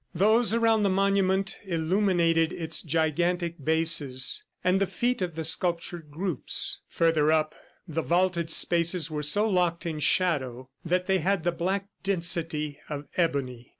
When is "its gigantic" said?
2.51-3.63